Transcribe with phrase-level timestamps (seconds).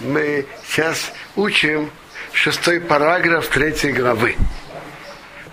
[0.00, 1.90] мы сейчас учим
[2.32, 4.36] шестой параграф третьей главы.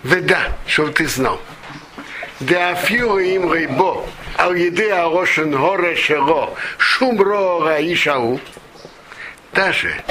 [0.02, 1.40] Веда, чтобы ты знал.
[2.38, 4.06] Деафио им рейбо,
[4.36, 8.40] ал еды арошен горе шего, шум рога и шау.
[9.52, 10.04] Даже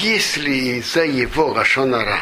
[0.00, 2.20] если за его Рашонара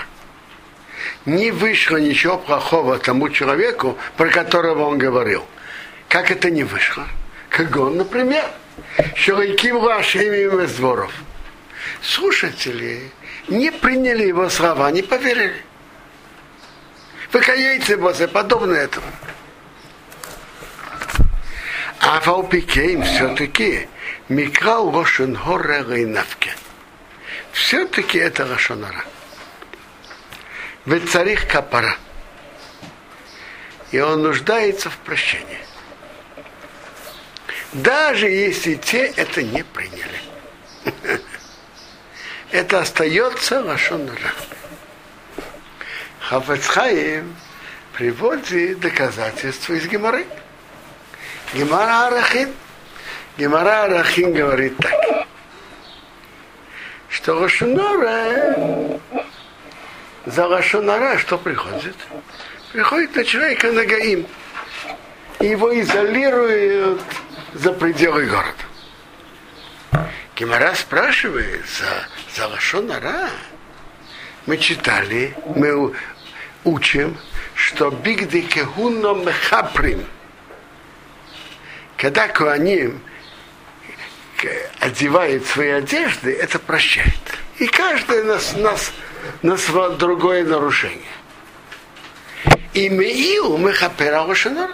[1.25, 5.45] не вышло ничего плохого тому человеку, про которого он говорил,
[6.09, 7.07] как это не вышло?
[7.49, 8.45] Как он, например,
[9.14, 11.12] Шелайким Рашими из дворов.
[12.02, 13.10] Слушатели
[13.48, 15.62] не приняли его слова, не поверили.
[17.33, 19.06] Выкаяйте бозе, подобно этому.
[22.00, 23.88] А Валпикейм все-таки
[24.28, 26.55] Микрал Рошен Хоре Рейнавке.
[27.52, 29.05] Все-таки это Рошонара.
[30.84, 31.97] Ведь царих капара.
[33.92, 35.59] И он нуждается в прощении.
[37.73, 40.21] Даже если те это не приняли.
[42.51, 44.34] Это остается Лашонара.
[46.20, 47.34] Хафецхаим
[47.95, 50.27] приводит доказательства из Геморы.
[51.55, 52.53] Гемора Арахин.
[53.39, 55.27] Гемора Арахин говорит так,
[57.09, 59.01] что Лашонара
[60.27, 61.97] за Лашонара что приходит?
[62.73, 64.27] Приходит на человека Нагаим.
[65.41, 67.03] Его изолируют
[67.55, 68.64] за пределы города.
[70.36, 73.31] Гемора спрашивает за, за Лашонара.
[74.47, 75.95] Мы читали, мы
[76.64, 77.17] учим,
[77.55, 80.06] что бигды кехуно мехаприм.
[81.97, 83.00] Когда Куаним
[84.80, 87.20] одевает свои одежды, это прощает.
[87.58, 88.92] И каждый нас, нас,
[89.42, 91.05] нас другое нарушение.
[92.75, 94.70] И Меил Мехапера Лошанар.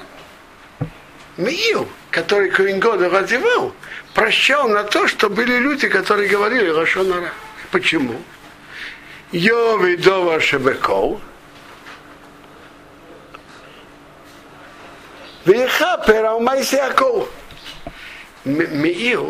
[1.36, 3.74] Меил, который Коингода одевал,
[4.14, 7.32] прощал на то, что были люди, которые говорили Лошанара.
[7.70, 8.20] Почему?
[9.32, 11.20] Йовидова Шебекол.
[15.44, 17.28] Вехапер Алмайсиакол.
[18.44, 19.20] Меир,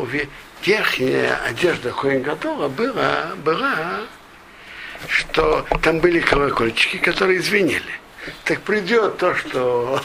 [0.63, 4.01] верхняя одежда Коингадора была, была,
[5.09, 7.83] что там были колокольчики, которые звенели.
[8.45, 10.01] Так придет то, что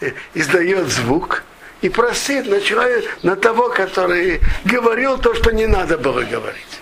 [0.34, 1.44] издает звук,
[1.86, 6.80] и просит на, человека, на того, который говорил то, что не надо было говорить.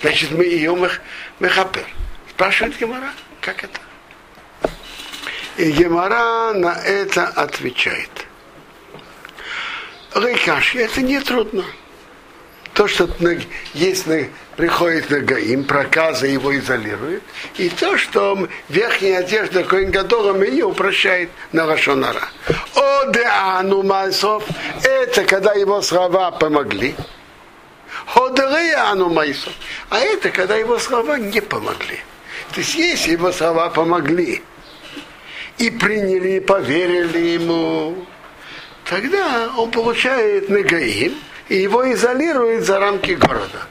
[0.00, 0.72] Значит, мы ее
[1.40, 1.84] мехапер.
[2.30, 3.80] Спрашивает Гемора, как это?
[5.56, 8.10] И Гемора на это отвечает.
[10.14, 11.64] Рейкаши, это не трудно.
[12.76, 13.08] То, что
[13.72, 14.04] есть
[14.56, 17.22] приходит на Гаим, проказа его изолирует,
[17.56, 22.28] и то, что верхняя одежда Коин Гадола ее упрощает на Рашонара.
[22.74, 24.44] О, Деану Майсов,
[24.84, 26.94] это когда его слова помогли.
[28.08, 29.54] Ходереяну Майсов,
[29.88, 31.98] а это когда его слова не помогли.
[32.52, 34.42] То есть, если его слова помогли,
[35.56, 38.06] и приняли, и поверили ему,
[38.84, 41.14] тогда он получает Негаим,
[41.48, 43.66] и его изолирует за рамки города.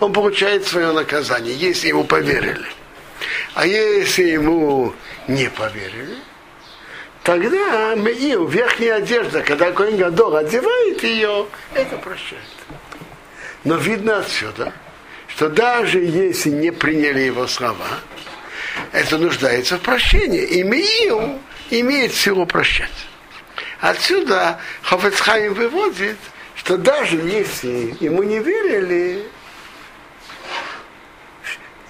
[0.00, 2.66] Он получает свое наказание, если ему поверили.
[3.54, 4.94] А если ему
[5.28, 6.16] не поверили,
[7.22, 12.42] тогда Меил, верхняя одежда, когда Коин Гадор одевает ее, это прощает.
[13.64, 14.72] Но видно отсюда,
[15.28, 18.00] что даже если не приняли его слова,
[18.92, 20.42] это нуждается в прощении.
[20.42, 22.88] И Меил имеет силу прощать.
[23.80, 26.18] Отсюда Хафецхайм выводит,
[26.60, 29.26] что даже если ему не верили,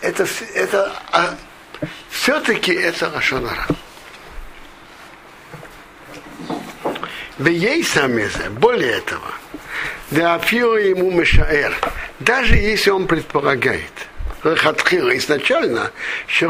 [0.00, 1.34] это, это а,
[2.08, 3.66] все-таки это Рашонара.
[7.38, 9.32] Бей самезе, более этого,
[10.12, 11.74] да афио ему мешаэр,
[12.20, 13.92] даже если он предполагает,
[14.42, 15.90] Хатхила изначально,
[16.28, 16.46] что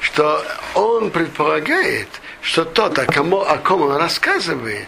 [0.00, 0.44] что
[0.74, 2.08] он предполагает,
[2.44, 4.86] что тот, о ком, о ком он рассказывает,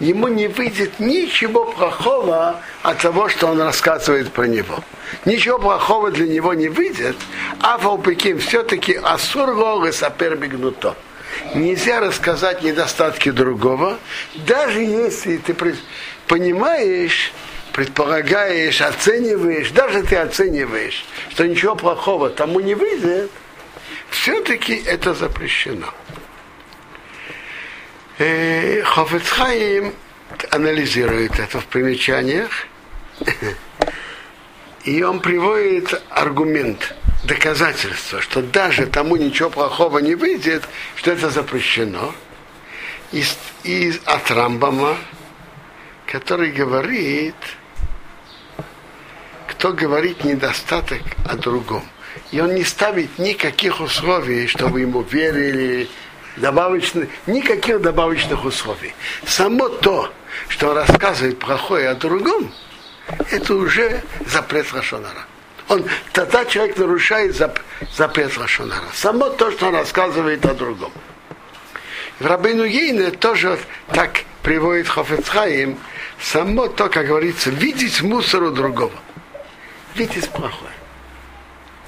[0.00, 4.82] ему не выйдет ничего плохого от того, что он рассказывает про него.
[5.26, 7.16] Ничего плохого для него не выйдет,
[7.60, 10.96] а Валпеким все-таки асур сапер бигнуто.
[11.54, 13.98] Нельзя рассказать недостатки другого,
[14.46, 15.54] даже если ты
[16.26, 17.32] понимаешь,
[17.74, 23.30] предполагаешь, оцениваешь, даже ты оцениваешь, что ничего плохого тому не выйдет,
[24.08, 25.92] все-таки это запрещено.
[28.18, 29.94] Э, Хофецхайм
[30.50, 32.50] анализирует это в примечаниях,
[34.84, 36.94] и он приводит аргумент,
[37.24, 40.64] доказательство, что даже тому ничего плохого не выйдет,
[40.96, 42.14] что это запрещено.
[43.12, 44.96] Из, из, от Рамбама
[46.06, 47.34] который говорит,
[49.48, 51.84] кто говорит недостаток о другом.
[52.30, 55.88] И он не ставит никаких условий, чтобы ему верили,
[56.36, 58.94] добавочных, никаких добавочных условий.
[59.26, 60.12] Само то,
[60.48, 62.52] что он рассказывает плохое о другом,
[63.30, 65.26] это уже запрет Рашонара.
[65.68, 67.58] Он, тогда человек нарушает зап,
[67.96, 68.84] запрет Рашонара.
[68.92, 70.92] Само то, что он рассказывает о другом.
[72.20, 73.58] В Рабину Ейне тоже
[73.92, 75.78] так приводит Хофецхаим,
[76.20, 78.92] само то, как говорится, видеть мусор у другого.
[79.94, 80.72] Видеть плохое.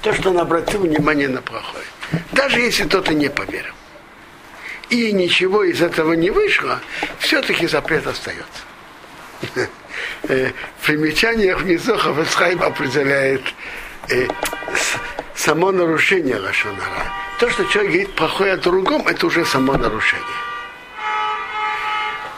[0.01, 1.85] То, что он обратил внимание на плохое.
[2.31, 3.73] Даже если кто-то не поверил.
[4.89, 6.79] И ничего из этого не вышло,
[7.19, 8.63] все-таки запрет остается.
[10.29, 13.41] Э, в примечаниях внизу определяет
[14.09, 14.27] э,
[15.35, 17.11] само нарушение Лашонара.
[17.39, 20.25] То, что человек говорит плохое о другом, это уже само нарушение.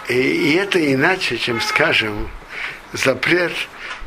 [0.07, 2.29] И, и это иначе, чем, скажем,
[2.93, 3.53] запрет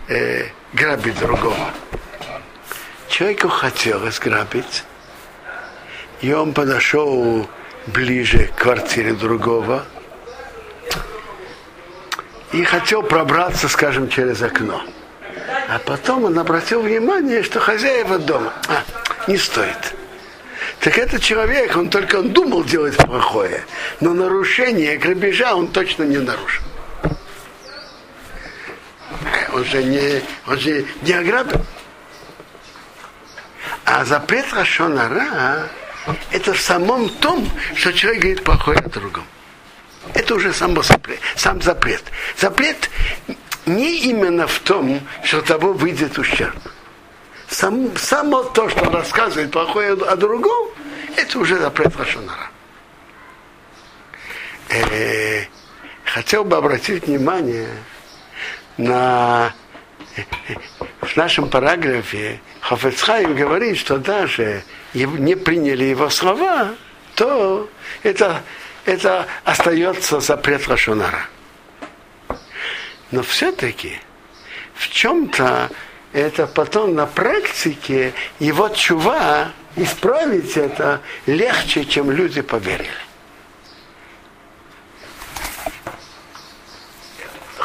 [0.08, 1.72] э, грабить другого.
[3.08, 4.84] Человеку хотелось грабить,
[6.20, 7.48] и он подошел
[7.86, 9.84] ближе к квартире другого,
[12.52, 14.82] и хотел пробраться, скажем, через окно.
[15.68, 18.52] А потом он обратил внимание, что хозяева дома.
[18.68, 18.82] А,
[19.26, 19.94] не стоит.
[20.80, 23.64] Так этот человек, он только он думал делать плохое,
[24.00, 26.64] но нарушение грабежа он точно не нарушил.
[29.54, 31.60] Он же не, он же не ограбил.
[33.84, 35.68] А запрет Рашонара
[36.30, 39.24] это в самом том, что человек говорит плохое о другом.
[40.14, 42.02] Это уже сам запрет, сам запрет.
[42.36, 42.90] Запрет
[43.66, 46.56] не именно в том, что того выйдет ущерб.
[47.48, 50.70] Сам, само то, что он рассказывает плохое о другом,
[51.16, 52.50] это уже запрет Рашонара.
[54.70, 55.44] Э,
[56.04, 57.68] хотел бы обратить внимание
[58.78, 59.54] на
[61.12, 64.64] в нашем параграфе Хафецхайм говорит, что даже
[64.94, 66.70] не приняли его слова,
[67.14, 67.68] то
[68.02, 68.42] это
[68.86, 71.26] это остается запрет Рашонара.
[73.10, 74.00] Но все-таки
[74.74, 75.70] в чем-то
[76.14, 82.88] это потом на практике его чува исправить это легче, чем люди поверили.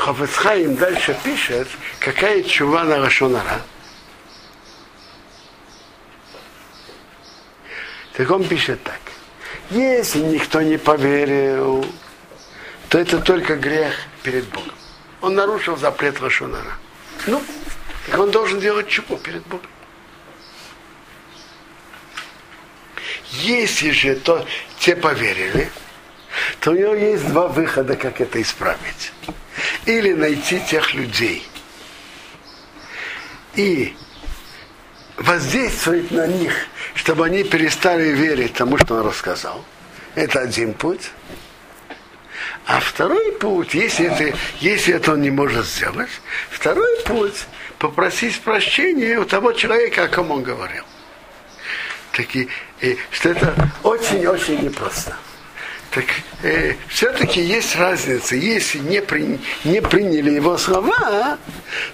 [0.07, 1.67] Хафецхайм дальше пишет,
[1.99, 3.61] какая чува на Рашонара.
[8.13, 9.01] Так он пишет так.
[9.69, 11.85] Если никто не поверил,
[12.87, 13.93] то это только грех
[14.23, 14.71] перед Богом.
[15.19, 16.77] Он нарушил запрет Рашунара.
[17.25, 17.43] Ну,
[18.05, 19.67] так он должен делать чего перед Богом?
[23.31, 24.47] Если же то,
[24.79, 25.69] те поверили,
[26.61, 29.11] то у него есть два выхода, как это исправить.
[29.87, 31.47] Или найти тех людей
[33.55, 33.95] и
[35.17, 36.53] воздействовать на них
[36.97, 39.63] чтобы они перестали верить тому, что он рассказал.
[40.15, 41.11] Это один путь.
[42.65, 46.09] А второй путь, если это, если это он не может сделать,
[46.49, 47.45] второй путь
[47.79, 50.83] попросить прощения у того человека, о ком он говорил.
[52.11, 52.49] Таки,
[52.81, 55.15] и, что это очень-очень непросто.
[55.91, 56.05] Так
[56.43, 58.35] э, все-таки есть разница.
[58.35, 61.37] Если не, при, не приняли его слова,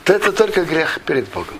[0.03, 1.59] то это только грех перед Богом.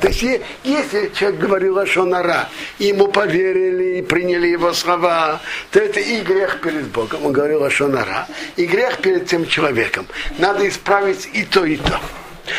[0.00, 0.22] То есть,
[0.64, 2.48] если человек говорил о Шонара,
[2.78, 7.70] ему поверили и приняли его слова, то это и грех перед Богом, он говорил о
[7.70, 8.26] Шонара,
[8.56, 10.06] и грех перед тем человеком.
[10.38, 12.00] Надо исправить и то, и то.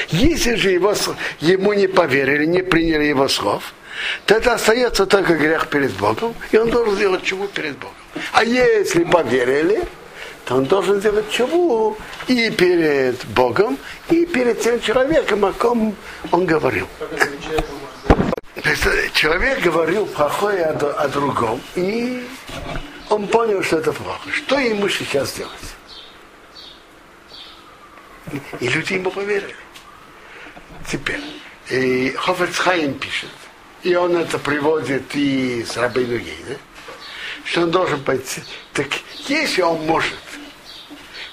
[0.10, 0.96] Если же его,
[1.42, 3.74] ему не поверили, не приняли его слов,
[4.26, 7.96] то это остается только грех перед Богом, и он должен сделать чего перед Богом.
[8.34, 9.84] А если поверили,
[10.46, 13.78] то он должен делать чего и перед Богом,
[14.10, 15.96] и перед тем человеком, о ком
[16.32, 16.88] он говорил.
[18.62, 22.28] То есть человек говорил плохое о, о другом, и
[23.10, 24.30] он понял, что это плохо.
[24.32, 25.76] Что ему сейчас делать?
[28.60, 29.56] И люди ему поверили.
[30.90, 31.22] Теперь,
[31.70, 33.30] и Хофецхайм пишет,
[33.84, 36.58] и он это приводит и с Рабейну Гейна,
[37.46, 38.44] что он должен пойти.
[38.74, 38.88] Так
[39.28, 40.14] если он может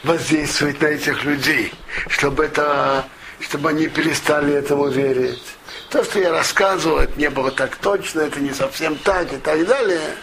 [0.04, 1.72] воздействовать на этих людей,
[2.08, 3.06] чтобы это,
[3.40, 5.42] чтобы они перестали этому верить.
[5.90, 9.64] То, что я рассказывал, это не было так точно, это не совсем так и так
[9.66, 10.16] далее.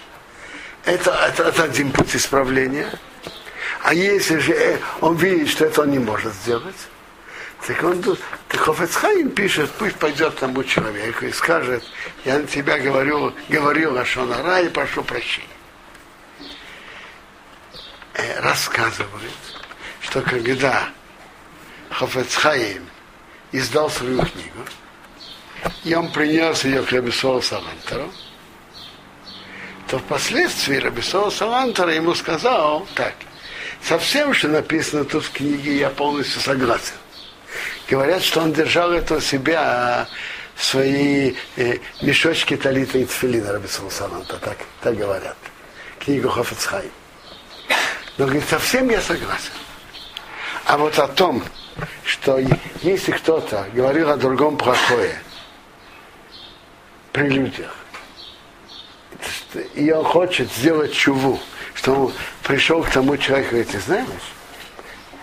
[0.86, 2.90] Это, это, это один путь исправления.
[3.84, 6.76] А если же э, он видит, что это он не может сделать,
[7.66, 11.84] так он так Хофецхайм пишет, пусть пойдет тому человеку и скажет,
[12.26, 15.59] я на тебя говорю, говорил о Шонара и прошу прощения.
[18.20, 19.32] Э, рассказывает,
[20.02, 20.90] что когда
[21.90, 22.86] Хафецхаим
[23.52, 24.66] издал свою книгу,
[25.84, 28.12] и он принес ее к Рабисолу Салантеру,
[29.88, 33.16] то впоследствии Рабисол Салантера ему сказал так,
[33.82, 36.96] со всем, что написано тут в книге, я полностью согласен.
[37.90, 40.08] Говорят, что он держал это у себя
[40.58, 45.38] свои э, мешочки талита и тфилина Рабисол Саланта, так, так говорят.
[46.00, 46.92] Книгу Хафецхай.
[48.20, 49.54] Но говорит, совсем я согласен.
[50.66, 51.42] А вот о том,
[52.04, 52.38] что
[52.82, 55.18] если кто-то говорил о другом плохое
[57.14, 57.74] при людях,
[59.74, 61.40] и он хочет сделать чуву,
[61.74, 64.06] что он пришел к тому человеку и ты знаешь,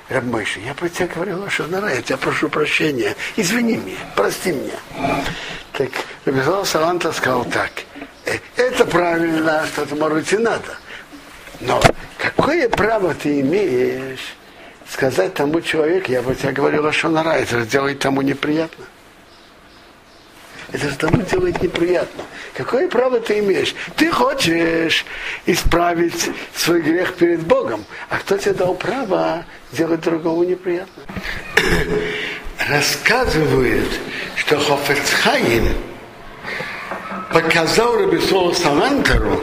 [0.08, 5.22] Рабмойши, я про тебя говорил, что нара, я тебя прошу прощения, извини меня, прости меня.
[5.72, 5.90] Так
[6.24, 7.72] Рабизал Саланта сказал так,
[8.24, 10.78] «Э, это правильно, что это может быть и надо.
[11.60, 11.82] Но
[12.36, 14.36] какое право ты имеешь
[14.88, 18.84] сказать тому человеку, я бы тебе говорил, что нара, это сделает тому неприятно.
[20.72, 22.24] Это же тому делает неприятно.
[22.54, 23.74] Какое право ты имеешь?
[23.96, 25.04] Ты хочешь
[25.46, 31.02] исправить свой грех перед Богом, а кто тебе дал право сделать другому неприятно?
[32.68, 33.90] Рассказывают,
[34.36, 35.68] что Хофецхайм
[37.32, 39.42] показал Рабисолу Салантеру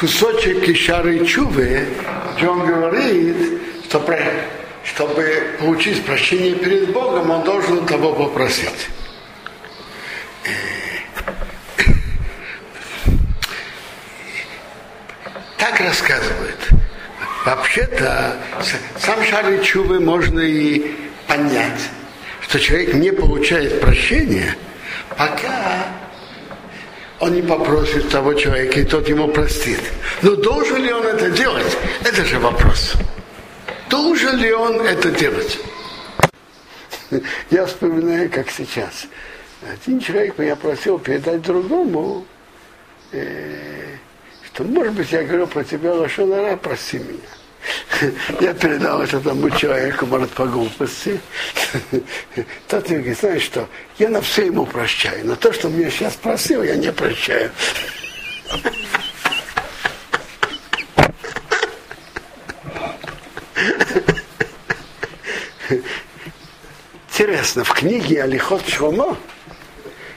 [0.00, 1.86] кусочек кишары чувы,
[2.34, 3.36] где он говорит,
[3.84, 4.02] что
[4.82, 8.88] чтобы получить прощение перед Богом, он должен того попросить.
[15.58, 16.68] Так рассказывают.
[17.44, 18.38] Вообще-то
[18.98, 20.94] сам шары чувы можно и
[21.26, 21.90] понять,
[22.40, 24.56] что человек не получает прощения,
[25.10, 25.99] пока
[27.20, 29.80] он не попросит того человека, и тот ему простит.
[30.22, 31.76] Но должен ли он это делать?
[32.02, 32.94] Это же вопрос.
[33.90, 35.58] Должен ли он это делать?
[37.50, 39.06] Я вспоминаю, как сейчас.
[39.62, 42.24] Один человек меня просил передать другому,
[43.12, 43.96] э,
[44.46, 47.18] что, может быть, я говорю про тебя, Лошонара, прости меня.
[48.40, 51.20] Я передал это тому человеку, может, по глупости.
[52.68, 56.14] Тот мне говорит, знаешь что, я на все ему прощаю, но то, что мне сейчас
[56.14, 57.50] просил, я не прощаю.
[67.12, 69.16] Интересно, в книге Алихот Шомо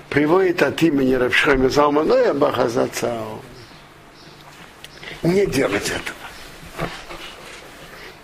[0.09, 3.41] приводит от имени Рабшхами Залманоя Бахазацау.
[5.21, 6.22] Не делать этого.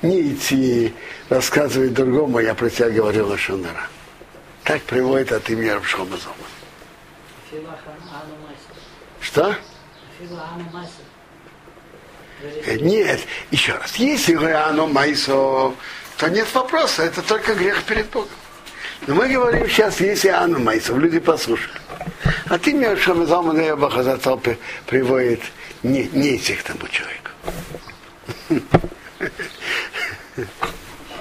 [0.09, 0.91] Не идти
[1.29, 3.87] рассказывать другому, я про тебя говорил Шунара.
[4.63, 6.17] Так приводит от имени Залмана.
[9.21, 9.55] Что?
[12.65, 13.19] Э, нет,
[13.51, 15.75] еще раз, если Риану Майсо,
[16.17, 18.29] то нет вопроса, это только грех перед Богом.
[19.05, 21.79] Но мы говорим сейчас, если Анна Майсов, люди послушали.
[22.47, 24.41] А ты мне Шамазамана Бахазатал
[24.87, 25.41] приводит
[25.83, 27.29] не, не этих тому человеку.